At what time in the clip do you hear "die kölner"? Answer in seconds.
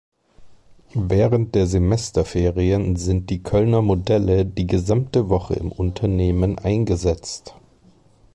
3.29-3.83